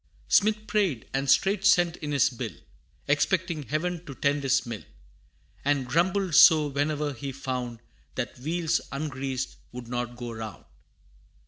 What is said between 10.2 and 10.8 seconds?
round.